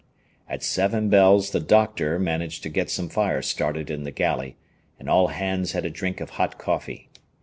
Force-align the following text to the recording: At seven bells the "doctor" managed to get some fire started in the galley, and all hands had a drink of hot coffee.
At 0.49 0.63
seven 0.63 1.09
bells 1.09 1.51
the 1.51 1.59
"doctor" 1.59 2.17
managed 2.17 2.63
to 2.63 2.69
get 2.69 2.89
some 2.89 3.07
fire 3.07 3.43
started 3.43 3.91
in 3.91 4.03
the 4.03 4.09
galley, 4.09 4.57
and 4.97 5.07
all 5.07 5.27
hands 5.27 5.73
had 5.73 5.85
a 5.85 5.91
drink 5.91 6.19
of 6.19 6.31
hot 6.41 6.57
coffee. 6.57 7.07